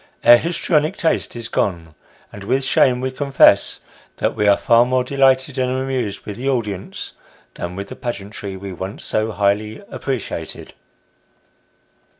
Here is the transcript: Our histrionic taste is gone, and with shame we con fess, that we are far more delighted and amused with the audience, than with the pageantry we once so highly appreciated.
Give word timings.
Our 0.23 0.37
histrionic 0.37 0.97
taste 0.97 1.35
is 1.35 1.47
gone, 1.47 1.93
and 2.33 2.43
with 2.43 2.63
shame 2.63 3.01
we 3.01 3.11
con 3.11 3.31
fess, 3.31 3.81
that 4.15 4.35
we 4.35 4.47
are 4.47 4.57
far 4.57 4.83
more 4.83 5.03
delighted 5.03 5.59
and 5.59 5.69
amused 5.71 6.21
with 6.25 6.37
the 6.37 6.49
audience, 6.49 7.11
than 7.53 7.75
with 7.75 7.89
the 7.89 7.95
pageantry 7.95 8.57
we 8.57 8.73
once 8.73 9.05
so 9.05 9.31
highly 9.31 9.77
appreciated. 9.91 10.73